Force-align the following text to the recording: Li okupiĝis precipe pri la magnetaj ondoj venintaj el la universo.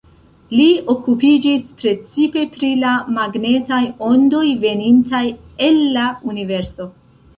Li 0.59 0.69
okupiĝis 0.93 1.67
precipe 1.81 2.45
pri 2.55 2.69
la 2.85 2.93
magnetaj 3.17 3.83
ondoj 4.07 4.43
venintaj 4.65 5.25
el 5.69 5.81
la 5.99 6.09
universo. 6.33 6.89